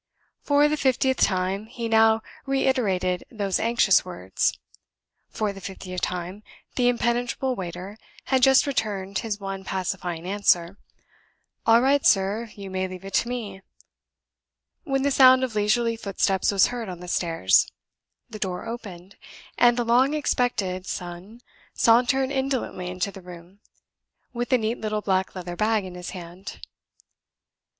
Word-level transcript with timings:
For 0.41 0.67
the 0.67 0.77
fiftieth 0.77 1.17
time, 1.21 1.67
he 1.67 1.87
now 1.87 2.23
reiterated 2.47 3.23
those 3.29 3.59
anxious 3.59 4.03
words. 4.03 4.57
For 5.29 5.53
the 5.53 5.61
fiftieth 5.61 6.01
time, 6.01 6.41
the 6.75 6.87
impenetrable 6.89 7.55
waiter 7.55 7.99
had 8.25 8.41
just 8.41 8.65
returned 8.65 9.19
his 9.19 9.39
one 9.39 9.63
pacifying 9.63 10.25
answer, 10.25 10.79
"All 11.67 11.81
right, 11.83 12.03
sir; 12.03 12.49
you 12.55 12.71
may 12.71 12.87
leave 12.87 13.05
it 13.05 13.13
to 13.13 13.29
me" 13.29 13.61
when 14.85 15.03
the 15.03 15.11
sound 15.11 15.43
of 15.43 15.53
leisurely 15.53 15.95
footsteps 15.95 16.51
was 16.51 16.65
heard 16.73 16.89
on 16.89 16.99
the 16.99 17.07
stairs; 17.07 17.71
the 18.27 18.39
door 18.39 18.65
opened; 18.65 19.17
and 19.55 19.77
the 19.77 19.85
long 19.85 20.15
expected 20.15 20.87
son 20.87 21.41
sauntered 21.75 22.31
indolently 22.31 22.87
into 22.89 23.11
the 23.11 23.21
room, 23.21 23.59
with 24.33 24.51
a 24.51 24.57
neat 24.57 24.79
little 24.79 25.01
black 25.01 25.35
leather 25.35 25.55
bag 25.55 25.85
in 25.85 25.93
his 25.93 26.09
hand. 26.09 26.59